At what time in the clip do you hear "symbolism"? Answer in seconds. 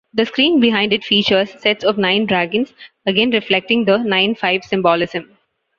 4.63-5.37